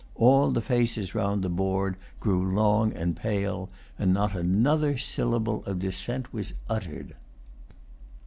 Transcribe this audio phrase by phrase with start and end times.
[0.15, 3.69] All the faces round the board grew long and pale;
[3.99, 7.13] and not another syllable of dissent was uttered.